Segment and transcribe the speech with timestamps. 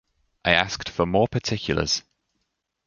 [0.43, 2.01] I asked for more particulars.